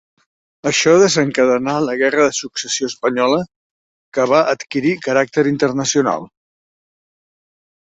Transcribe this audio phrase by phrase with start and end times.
[0.69, 3.45] Això desencadenà la Guerra de Successió Espanyola,
[4.19, 6.31] que va adquirir caràcter internacional.